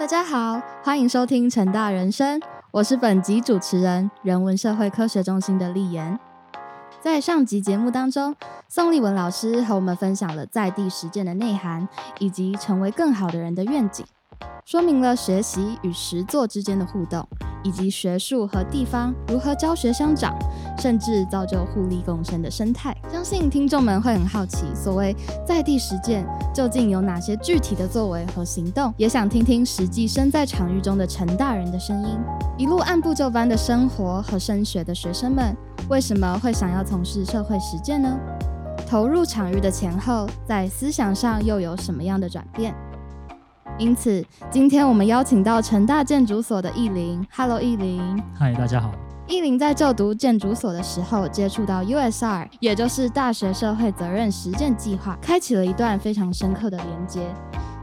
[0.00, 2.40] 大家好，欢迎收听成大人生，
[2.70, 6.18] 我是本集主持人人文社会科学中心的丽妍。
[7.02, 8.34] 在上集节目当中，
[8.66, 11.86] 宋立文老师和我们分享了在地实践的内涵，
[12.18, 14.06] 以及成为更好的人的愿景，
[14.64, 17.28] 说明了学习与实作之间的互动。
[17.62, 20.36] 以及学术和地方如何教学相长，
[20.78, 22.96] 甚至造就互利共生的生态。
[23.12, 25.14] 相信听众们会很好奇，所谓
[25.46, 28.92] 在地实践究竟有哪些具体的作为和行动？
[28.96, 32.18] 也想听听实际身在场域中的陈大人的声音。
[32.56, 35.56] 一路按部就班的生活和升学的学生们，
[35.88, 38.18] 为什么会想要从事社会实践呢？
[38.86, 42.74] 投入场域的前后，在思想上又有什么样的转变？
[43.78, 47.26] 因此，今天我们邀请到成大建筑所的艺林。
[47.34, 48.00] Hello，艺林。
[48.34, 48.92] 嗨，大家好。
[49.26, 57.22] 艺林在就读建筑所的时候，接触到 USR，也就是大学社会责任实践计划，开启了一段非常深刻的连接。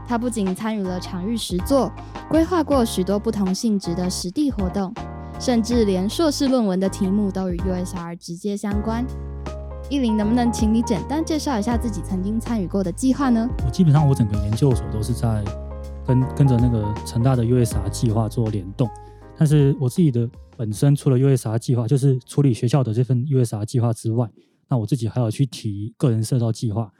[0.06, 1.90] 他不仅参与了场域实作，
[2.28, 4.92] 规划过许多不同性质的实地活动，
[5.40, 9.04] 甚至连硕士论文的题目都与 USR 直接相关。
[9.90, 13.48] 艺林，能不能请你简单介绍一下自己曾经参与过的计划呢？
[13.64, 15.42] 我基本上我整个研究所都是在。
[16.08, 18.88] 跟跟着那个成大的 USR 计划做联动，
[19.36, 24.26] 但是我自己的本身除了 USR 计划，就是处理学校的这份 USR 计划之外，
[24.70, 26.90] 那我自己还有去提个人社造计划，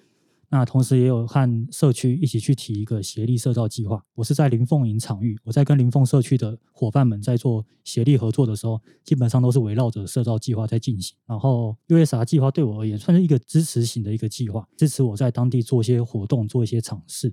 [0.51, 4.05] 那同时也有和社区一起去提一个协力社造计划。
[4.14, 11.17] 我是在林凤营场域，我在跟林凤社区的伙伴们在做协力合作的时候，基本上都是围绕着社造计划在进行。
[11.27, 17.33] 然后 USR 计划对我而言算是一个支持型的一个计划，支持我在当地做一些活动，做一些尝试。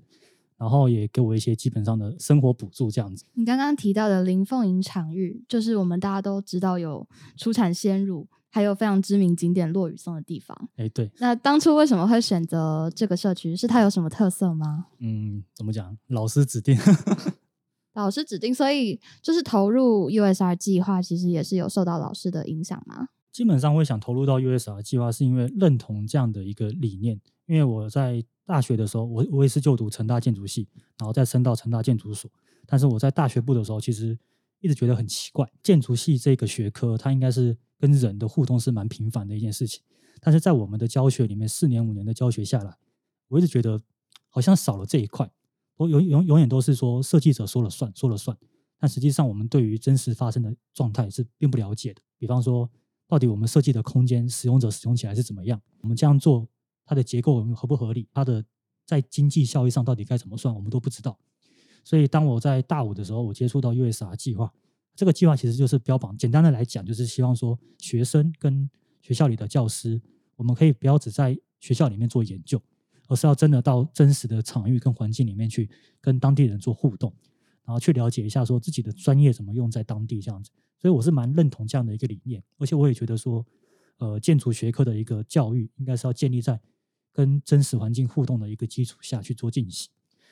[0.57, 3.25] 然后也给我一些基本上的生活补助，这样子。
[3.33, 10.69] 你刚刚提到的林凤营场域，就是我们大家都知道有出产鲜乳，还有非常知名景点落雨松的地方。
[10.77, 11.11] 哎，对。
[11.19, 13.55] 那当初为什么会选择这个社区？
[13.55, 14.87] 是它有什么特色吗？
[14.99, 15.97] 嗯，怎么讲？
[16.07, 16.77] 老师指定。
[17.95, 23.07] 老师指定，所以就是投入 USR 计划，其实也是有受到老师的影响吗？
[23.35, 27.19] 基本上会想投入到 USR 计划，是因为认同这样的一个理念。
[27.47, 32.31] 因为我在大学的时候，我我也是就读成大建筑系，然后再升到成大建筑所。
[32.65, 34.17] 但是我在大学部的时候，其实
[34.61, 39.83] 一直觉得很奇怪，建筑系这个学科，它应该是跟人的互动是蛮频繁的一件事情。
[40.21, 42.77] 但是在我们的教学里面，四年五年的教学下来，
[43.27, 43.81] 我一直觉得
[44.29, 45.29] 好像少了这一块。
[45.75, 48.37] 我永永永远都是说设计者说了算，说了算。
[48.79, 52.01] 但实际上，我们对于真实发生的状态是并不了解的。
[52.17, 52.69] 比方说，
[53.07, 55.61] 到底我们设计的空间，使用者使用起来是怎么样？
[55.81, 56.47] 我们这样做。
[56.87, 58.07] 它的结构合不合理？
[58.13, 58.45] 它的
[58.85, 60.53] 在经济效益上到底该怎么算？
[60.53, 61.17] 我们都不知道。
[61.83, 64.53] 所以当我在大五的时候，我接触到 USR 计划，
[64.95, 66.15] 这个计划其实就是标榜。
[66.15, 68.69] 简单的来讲，就是希望说学生跟
[69.01, 69.99] 学校里的教师，
[70.35, 72.61] 我们可以不要只在学校里面做研究，
[73.07, 75.67] 而是要真的到真实的场域跟环境里面去
[75.99, 77.11] 跟当地人做互动，
[77.65, 80.51] 然后去了解一下说自己的专业怎么用在当地这样子。
[80.79, 83.45] 所以我是蛮认同这样的一个理念，而且我也觉得说，
[83.97, 86.59] 呃，建筑学科的一个教育应该是要建立在。
[87.17, 89.89] 跟真实环境互动的一个基础下去做进行，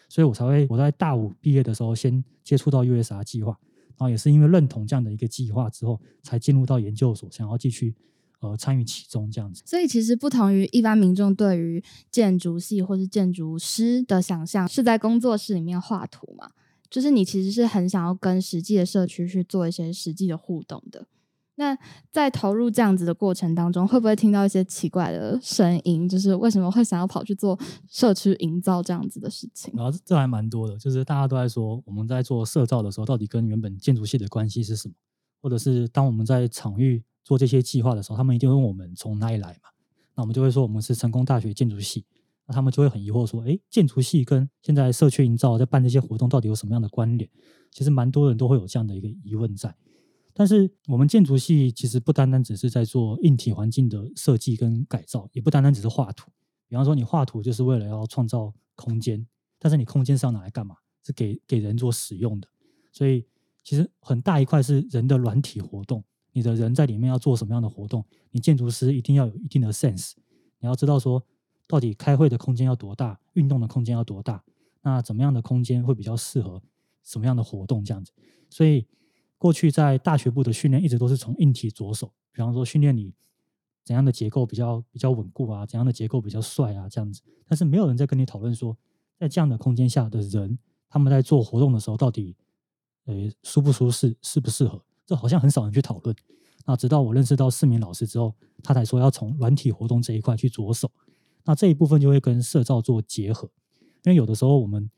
[0.09, 3.57] 所以我才会我在大五毕业的时候先接触到 USR 计划，
[3.91, 7.95] 然后也是因为认同这样的一个计划之后，才进入到研究所，想要继续
[8.41, 9.63] 呃参与其中这样子。
[9.65, 16.51] 所以其实不同于一般民众对于建筑系或是建筑师的想象，是在工作室里面画图嘛？
[16.93, 21.07] 就是你其实是很想要跟实际的社区去做一些实际的互动的。
[21.55, 21.75] 那
[22.11, 26.07] 在投入这样子的过程当中，会不会听到一些奇怪的声音？
[26.07, 29.73] 就是为什么会想要跑去做社区营造这样子的事情？
[29.75, 34.93] 然后这还蛮多的，就是大家都在说，我们在做社造的时候，到底跟原本建筑系的关系是什么？
[35.41, 39.69] 或者是当我们在场域做这些计划的时候，他们一定会问我们从哪里来嘛？
[40.13, 42.05] 那我们就会说我们是成功大学建筑系。
[42.45, 47.29] 那他们就会很疑惑说，哎，建筑系跟现在社区营造在办这些活动到底有什么样的关联？
[47.71, 49.75] 其实蛮多人都会有这样的一个疑问在。
[50.33, 56.31] 但是我们建筑系其实不单单只是在做硬体环境的设计跟改造，也不单单只是画图。
[56.67, 59.25] 比方说，你画图就是为了要创造空间，
[59.59, 60.75] 但是你空间是要拿来干嘛？
[61.03, 62.47] 是给给人做使用的。
[62.91, 63.25] 所以
[63.63, 68.03] 其实很大一块是人的软体活动，你的人在里面要做什么样的活动？
[68.31, 70.13] 你建筑师一定要有一定的 sense，
[70.59, 71.23] 你要知道说
[71.67, 74.43] 到底开会的空间要多大，运动的空间要多大，
[74.81, 76.61] 那怎么样的空间会比较适合
[77.03, 77.83] 什么样的活动？
[77.83, 78.11] 这样子，
[78.49, 78.87] 所以。
[79.39, 83.13] 过去在大学部的训练一直都是从硬体着手，比方说训练你
[83.83, 87.21] 怎样的结构比较比较稳固啊，怎样的结构比较帅啊这样子。
[87.45, 88.77] 但是没有人在跟你讨论说，
[89.19, 90.57] 在这样的空间下的人，
[90.87, 92.37] 他们在做活动的时候到底
[93.03, 94.81] 呃舒不舒适，适不适合？
[95.05, 96.15] 这好像很少人去讨论。
[96.65, 98.33] 那直到我认识到市民老师之后，
[98.63, 100.89] 他才说要从软体活动这一块去着手。
[101.45, 103.49] 那这一部分就会跟社造做结合，
[104.03, 104.89] 因为有的时候我们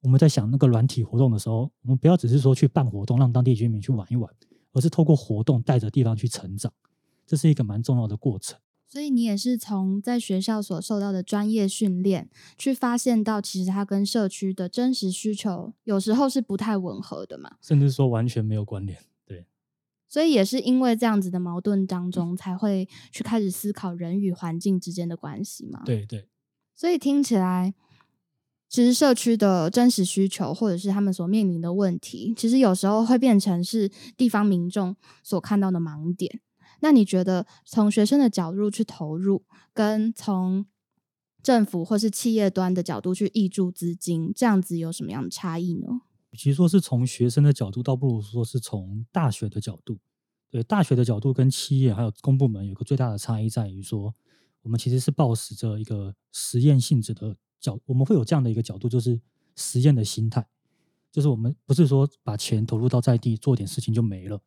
[0.00, 4.32] 我们在想那个软体活动的时候，我们不要只是说去办活动让当地居民去玩一玩，
[4.72, 6.72] 而是透过活动带着地方去成长，
[7.26, 8.58] 这是一个蛮重要的过程。
[8.90, 18.98] 所以你也是从在学校所受到的专业训练，去发现到其实它跟社区的真实需求有时候是不太吻合的嘛，甚至说完全没有关联。
[20.08, 25.82] 对，所以也是因为这样子的矛盾当中，才会去开始思考人与环境之间的关系嘛。
[25.84, 26.28] 对对，
[26.74, 27.74] 所以听起来，
[28.68, 36.40] 其实社区的真实需求或者是他们所面临的问题，其实有时候会变成是地方民众所看到的盲点。
[36.80, 40.64] 那你觉得从学生的角度去投入，跟从
[41.42, 46.02] 政府或是企业端的角度去挹注资金，这样子有什么样的差异呢？
[46.38, 49.98] 其实说是从学生的角度，倒不如说是从大学的角度。
[50.50, 54.14] 对大学的角度跟企业还有公部门有个最大的差异在于说，
[54.62, 59.20] 我们其实是抱持着一个实验性质的角，我们会有这样的一个角度，就是
[59.56, 60.46] 实验的心态，
[61.12, 64.40] 就是我们不是说把钱投入到在地做点事情就没了。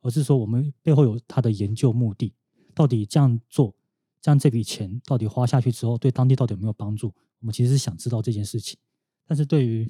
[0.00, 2.34] 而是说，我们背后有他的研究目的，
[2.74, 3.72] 到底这样做，
[4.20, 7.14] 这样这笔钱到底花下去之后，对当地到底有没有帮助？
[7.38, 8.78] 我们其实是想知道这件事情。
[9.26, 9.88] 但是对于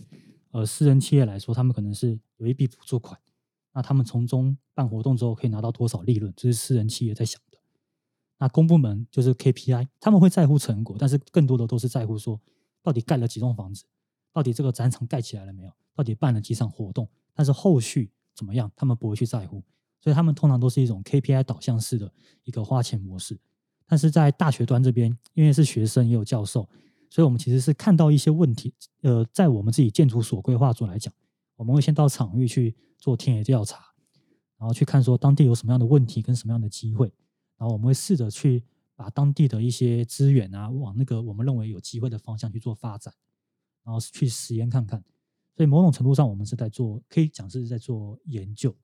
[0.52, 3.18] 呃私人企业来说，他们可能是有一笔补助款，
[3.74, 7.58] 那他们从中办活动之后可以拿到多少利润，这是私人企业在想的。
[8.38, 12.40] 那公部门就是 KPI，他们会在乎成果，但是更多的都是在乎说，
[12.82, 13.84] 到底盖了几栋房子，
[14.32, 19.62] 到底这个展场盖起来了没有，到底办了几场活动，但是后续怎么样，他们不会去在乎。
[20.00, 22.12] 所以他们通常都是一种 KPI 导向式的
[22.42, 23.38] 一个花钱模式，
[23.86, 26.68] 但是在大学端这边，因为是学生也有教授，
[27.12, 28.72] 所以我们其实是看到一些问题。
[29.02, 31.12] 呃，在我们自己建筑所规划组来讲，
[31.56, 33.84] 我们会先到场域去做田野调查，
[34.56, 37.12] 然后去看说当地有什么样的问题跟什么样的机会，
[37.58, 38.64] 然后我们会试着去
[38.96, 43.12] 把当地的一些资源啊，往那个我们认为有机会的方向去做发展，
[43.84, 45.04] 然后去实验看看。
[45.54, 48.74] 所以某种程度上，我们是在做，可以讲是在做研究，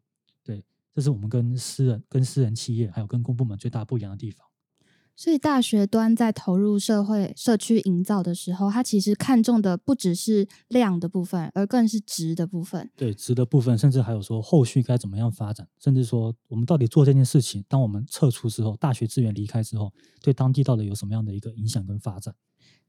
[0.45, 0.63] 对。
[0.95, 4.48] 这是我们跟私人、跟私人企业还有跟公部门最大不一样的地方。
[5.19, 12.89] 所以大学端在投入社会社区营造的时候，它其实看重的不只是量的部分，而更是值的部分。
[12.95, 19.93] 对，值的部分，甚至还有说后续该怎么样发展，甚至说我们到底做这件事情，当我们撤出之后，大学资源离开之后，
[20.23, 22.37] 对当地到底有什么样的一个影响跟发展？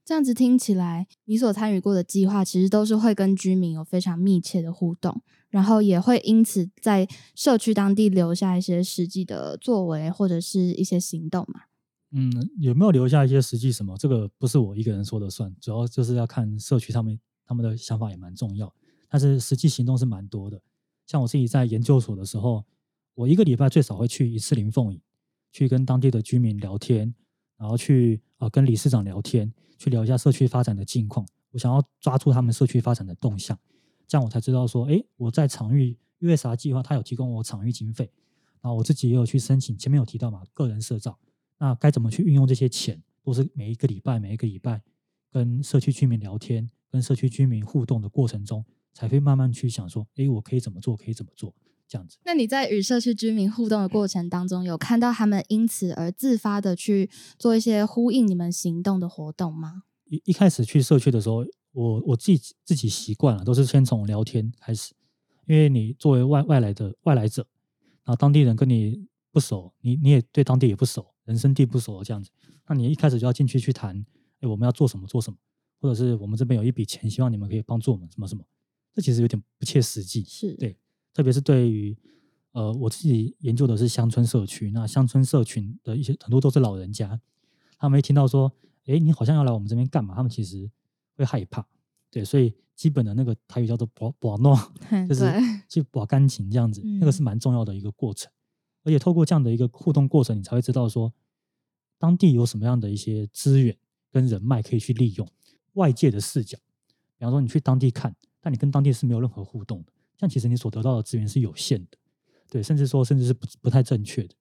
[0.06, 5.24] 这样子听起来，你所参与过的计划，其实都是会跟居民有非常密切的互动。
[5.50, 11.62] 然后也会因此在社区当地留下一些实际的作为或者是一些行动嘛？
[12.12, 13.96] 嗯，有没有留下一些实际什么？
[13.98, 18.74] 这个不是我一个人说的算，主要就是要看社区他们他们的想法也蛮重要。
[19.10, 20.62] 但是实际行动是蛮多的。
[21.06, 22.64] 像我自己在研究所的时候，
[23.16, 25.02] 我一个礼拜最少会去一次林凤营，
[25.52, 27.14] 去跟当地的居民聊天，
[27.58, 31.26] 然后去啊跟理事长聊天，去聊一下社区发展的近况。
[31.52, 33.58] 我想要抓住他们社区发展的动向。
[34.08, 38.12] 这样我才知道说，哎，我在场域 USR 计划，他有提供我场域经费，
[38.62, 39.78] 然后我自己也有去申请。
[39.78, 41.18] 前面有提到嘛，个人社造，
[41.60, 43.02] 那该怎么去运用这些钱？
[43.24, 44.82] 都是每一个礼拜、每一个礼拜
[45.32, 50.98] 跟社区居民聊天，跟社区居民互动的过程中，才会慢慢去想说，哎，我可以怎么做？
[50.98, 51.54] 可以怎么做？
[51.88, 52.18] 这样子。
[52.26, 59.84] 那你在与社区居民互动的过程当中，有看到他们因此而自发的去做一些呼应你们行动的活动吗？
[60.06, 61.46] 一一开始去社区的时候。
[61.72, 64.92] 我我自己自己习惯了，都是先从聊天开始，
[65.45, 67.45] 因为你作为外外来的外来者，
[68.04, 72.31] 然后当地人跟你不熟，你你也对当地也不熟，人生地不熟这样子，
[72.68, 73.95] 那你一开始就要进去去谈，
[74.42, 75.38] 哎，我们要做什么做什么，
[75.80, 78.44] 或者是我们这边有一笔钱，希望你们可以帮助我们什么什么，
[78.94, 80.56] 这其实有点不切实际，是。
[80.56, 80.76] 对，
[81.14, 81.95] 特别是对于
[82.54, 87.21] 呃我自己研究的是乡村社区，那乡村社群的一些很多都是老人家，
[87.78, 88.52] 他们一听到说，
[88.88, 90.69] 哎，你好像要来我们这边干嘛，他们其实。
[91.19, 91.68] 会害怕，
[92.09, 94.57] 对，所以基本的那个台语叫做“保保诺”，
[95.06, 95.30] 就是。
[95.68, 98.31] 去保干净这样子，那个是蛮重要的一个过程。
[98.90, 101.14] 而且透过这样的一个互动过程，你才会知道说
[102.00, 103.78] 当地有什么样的一些资源
[104.12, 105.30] 跟人脉可以去利用。
[105.74, 106.58] 外界的视角，
[107.18, 111.98] 比方说你去当地看，但你跟当地是没有任何互动的，这样其实你所得到的资源是有限的，
[112.50, 114.34] 对，甚至说甚至是不不太正确的。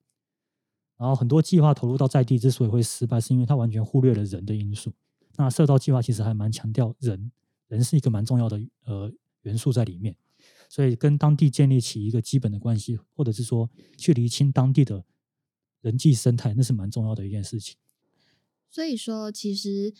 [0.97, 4.91] 然后很多计划投入到在地之所以会失败，是因为它完全忽略了人的因素。
[5.37, 7.31] 那社道计划其实还蛮强调人，
[7.67, 9.13] 人是一个蛮重要的呃
[9.43, 10.15] 元素在里面，
[10.69, 15.03] 所以跟当地建立起一个基本的关系，或者是说去厘清当地的
[15.81, 17.75] 人际生态，那是蛮重要的一件事情。
[18.69, 19.93] 所以说，其实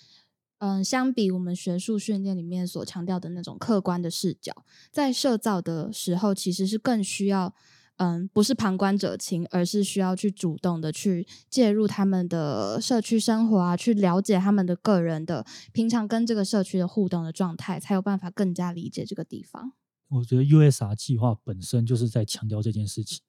[0.60, 4.54] 嗯，相比我们学术训练里面所强调的那种客观的视角，
[4.92, 7.56] 在社造的时候，其实是更需要
[7.96, 19.74] 嗯，不是旁观者清，而是需要去主动的去介入他们的社区生活啊，去了解他们的个人的平常跟这个社区的互动的状态，才有办法更加理解这个地方。
[20.10, 23.22] 我觉得 USR 计划本身就是在强调这件事情，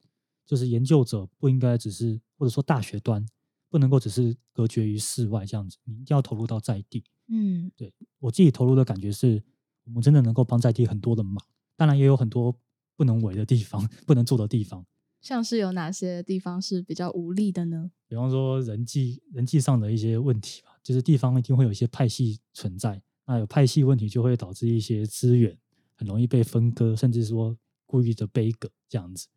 [0.46, 3.24] 就是研究者不应该只是或者说大学端
[3.68, 7.04] 不能够只是隔绝于室外这样子，你一定要投入到在地。
[7.28, 9.42] 嗯，对我自己投入的感觉是，
[9.84, 11.38] 我们真的能够帮在地很多的忙，
[11.76, 12.58] 当然也有很多
[12.96, 14.84] 不能为的地方，不能做的地方。
[15.20, 17.90] 像是有哪些地方是比较无力的呢？
[18.08, 25.56] 比方说人际人际上的一些问题吧，就是地方一定会有一些派系存在，那有派系问题就会导致一些资源
[26.00, 27.54] 很容易被分割，甚至说
[27.84, 29.28] 故意的背隔这样子。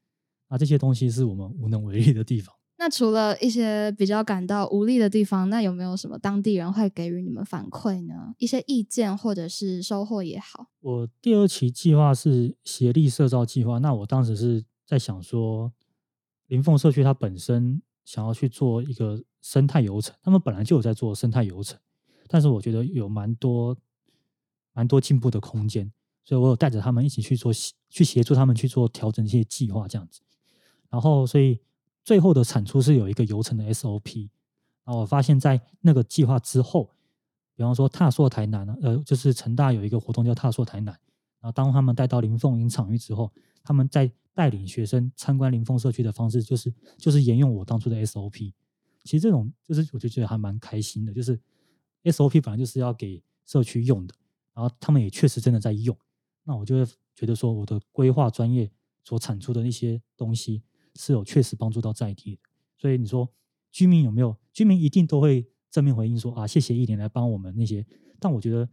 [0.48, 2.56] 那这些东西是我们无能为力的地方。
[2.78, 8.34] 那除了一些比较感到无力的地方，那有没有什么当地人会给予你们反馈呢？
[8.38, 10.68] 一些意见或者是收获也好。
[10.80, 15.74] 我第二期计划是协力社造计划，那我当时是在想说，
[16.48, 21.78] 林凤社区它本身想要去做一个生态游程，他们本来就有在做生态游程，
[22.30, 23.78] 但是我觉得有蛮多
[24.74, 25.92] 蛮多进步的空间，
[26.24, 27.52] 所以我有带着他们一起去做，
[27.90, 30.22] 去协助他们去做调整一些计划这样子，
[30.90, 31.60] 然后所以。
[32.06, 34.30] 最后的产出是有一个游程的 SOP，
[34.84, 36.92] 然后我发现，在那个计划之后，
[37.56, 40.92] 比方说踏溯台南呢，呃，就是成大有一个活动叫踏溯台南，
[41.40, 43.32] 然后当他们带到林凤营场域之后，
[43.64, 48.52] 他们在带领学生参观林凤社区的方式，就是就是沿用我当初的 SOP。
[49.06, 51.40] 其实这种就是我就觉得还蛮开心的，就是
[52.04, 54.14] SOP 本来就是要给社区用的，
[54.54, 55.98] 然后他们也确实真的在用，
[56.44, 58.72] 那我就会觉得说我的规划专业
[59.04, 60.64] 所产出的一些东西。
[60.96, 62.42] 是有确实帮助到在地的，
[62.78, 63.28] 所以你说
[63.72, 64.38] 居民有没有？
[64.52, 67.84] 居民一定都会正面回应说啊，谢谢一点来帮我们那些。
[68.20, 68.70] 但我觉得，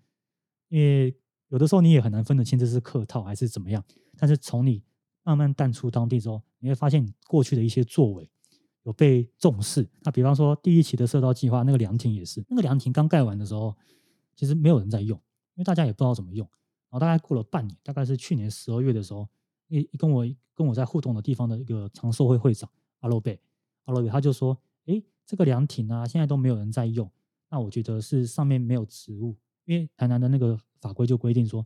[0.69, 1.17] 因为
[1.49, 3.83] 有的时候你也很难分得清这是客套还是怎么样。
[4.19, 4.85] 但是从你
[5.23, 8.31] 慢慢淡出当地之后，你会发现你过去的一些作为
[8.83, 9.89] 有被重视。
[10.03, 13.75] 那比方说第一期的社道计划，那个凉亭也是，那个凉亭刚盖完的时候，
[14.37, 15.19] 其实没有人在用，
[15.55, 16.47] 因为大家也不知道怎么用。
[16.91, 19.29] 然后大概过了半年，大概是去年十二月的时候。
[19.73, 22.69] 一跟我跟我在互动的地方的一个长寿会会长
[22.99, 23.41] 阿洛贝，
[23.85, 27.09] 阿洛贝他就说：“哎，这个凉亭啊，现在都没有人在用。
[27.49, 31.65] 那我觉得是上面没有植物，因为台南的那个法规就规定说，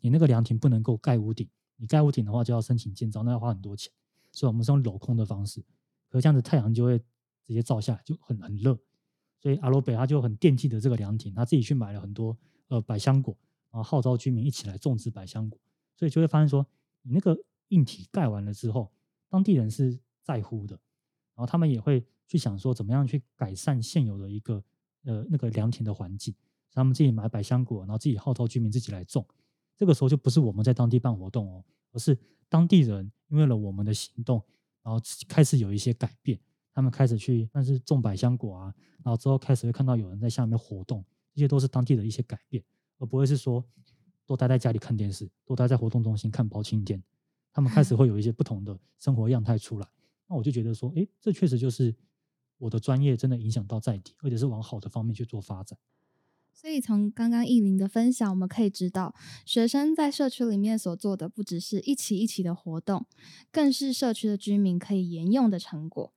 [0.00, 3.92] 你那个凉亭不能够盖屋顶，你盖屋顶的话就要申请建造，那要花很多钱。
[4.32, 5.64] 所以我们是用镂空的方式，
[6.08, 6.98] 可这样子太阳就会
[7.46, 8.76] 直接照下来，就很很热。
[9.38, 13.36] 所以阿罗贝他就很惦记的这个凉亭，他自己去买了很多呃百香果，
[13.74, 15.58] 然后号召居民一起来种植百香果，
[15.96, 16.64] 所以就会发现说。”
[17.06, 17.38] 你那个
[17.68, 18.90] 硬体盖完了之后，
[19.28, 20.74] 当地人是在乎的，
[21.34, 24.64] 然后他们也会去想说怎么样去改善现有的一个
[25.02, 26.34] 呃那个良田的环境，
[26.72, 29.22] 他们自己买百香果，然后自己号召居民自己来种。
[29.76, 31.62] 这个时候就不是我们在当地办活动哦，
[31.92, 34.42] 而是当地人因为了我们的行动，
[34.82, 36.40] 然后开始有一些改变，
[36.72, 41.04] 他们开始去但是种百香果啊，然后之后开始会看到有人在下面活动，
[41.34, 42.64] 这些都是当地的一些改变，
[43.04, 43.64] 而不会是说。
[44.26, 47.02] 多待在家里看电视，多待在活动中心看包青天，
[47.52, 49.86] 他们开始会有一些不同的生活样态出来。
[50.26, 51.94] 那我就觉得说，哎，这确实就是
[52.56, 55.78] 我的专业真的影响到在地，而且是往好的方面去做发展。
[56.54, 63.04] 所以从刚刚艺林的分享，我们可以知道，学生在社区里面所做的不只是一起一起的活动，
[63.52, 66.14] 更是社区的居民可以沿用的成果。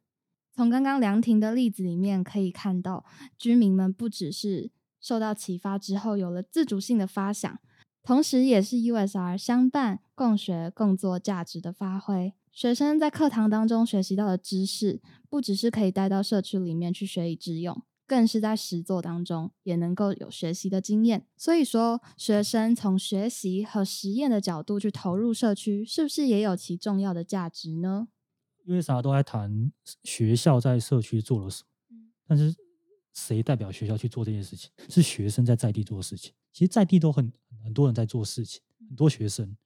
[0.54, 3.04] 从刚刚凉亭的例子里面可以看到，
[3.38, 7.60] 居民们不只是受到启发之后有了自主性的发想。
[8.04, 12.34] 同时，也是 USR 相伴共学共做价值的发挥。
[12.54, 21.28] 学生在课堂当中学习到的知识，不只是可以带到社区里面去学以致用，更是在实作当中也能够有学习的经验。
[21.36, 28.08] 所以说，学生从学习和实验的角度去投入社区，是不是也有其重要的价值呢
[28.64, 29.72] 因为啥都在谈
[30.04, 32.56] 学校在社区做了什么，但是
[33.18, 34.70] 谁代表学校去做这件事情？
[34.88, 36.32] 是学生在在地做事情。
[36.54, 37.34] 其实，在地都很。
[37.64, 39.58] 很多人在做事情，很多学生，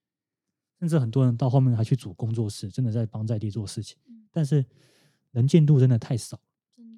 [0.79, 3.95] 甚至很多人到后面还去组工作室，真的在帮在地做事情。
[4.31, 4.65] 但是
[5.31, 6.41] 能见度真的太少，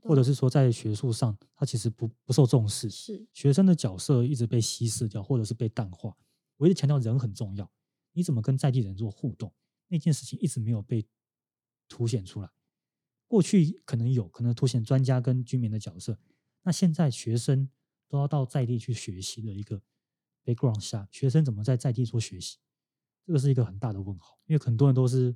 [0.01, 2.89] 或者是说在学术上，他其实不不受重视。
[2.89, 6.15] 是学生的角色一直被稀释掉，或者是被淡化。
[6.55, 7.69] 我一直强调人很重要，
[8.13, 9.51] 你怎么跟在地人做互动，
[9.89, 11.05] 那件事情一直没有被
[11.89, 12.49] 凸显出来。
[13.27, 16.17] 过去可能有可能凸显专家跟居民的角色，
[16.63, 17.69] 那现在学生
[18.07, 19.81] 都要到在地去学习的一个。
[20.45, 22.57] background 下，学生怎么在在地做学习，
[23.25, 24.37] 这个是一个很大的问号。
[24.45, 25.33] 因为很多人都是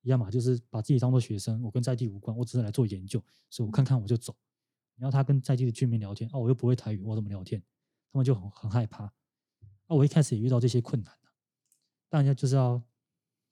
[0.00, 4.34] 一样嘛，就是把自己当做学生，我跟在地无关，我只是来做研究，所以我看看我就走。
[4.94, 7.62] 你要他跟在地的居民聊天，哦，我又不会台语，我怎么聊天？
[8.10, 9.04] 他们就很很害怕。
[9.04, 9.12] 啊，
[9.88, 11.14] 我一开始也遇到这些困难
[12.08, 12.82] 但人家就是要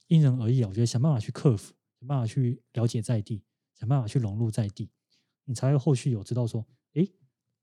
[0.07, 4.91] 因人而异啊，我觉得想办法去克服，想办法去了解在地，想办法去融入在地，
[5.49, 6.63] 你才会后续有知道说，
[6.93, 7.11] 诶，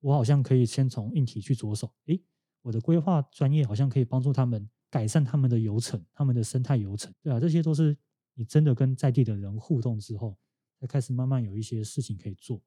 [0.02, 2.20] 我好像可以先从硬体去着手，诶，
[2.64, 7.96] 我的规划专业好像可以帮助他们改善他们的流程，他们的生态流程，对啊，这些都是
[8.34, 10.36] 你真的跟在地的人互动之后，
[10.82, 12.60] 才开始慢慢有一些事情可以做。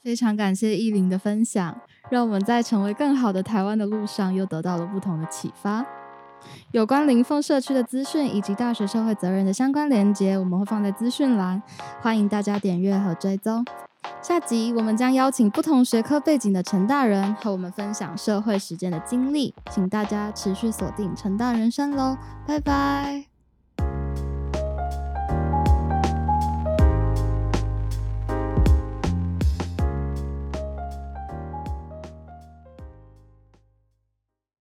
[0.00, 1.80] 非常感谢依林的分享，
[2.10, 5.86] 让我们在成为更好的台湾的路上又得到了不同的启发。
[6.72, 11.62] 有关林凤社区的资讯以及大学社会责任的相关连接，我们会放在资讯栏，
[12.00, 13.64] 欢迎大家点阅和追踪。
[14.22, 23.31] 下集我们将邀请不同学科背景的陈大人和我们分享社会实践的经历，请大家持续锁定陈大人生喽，拜拜。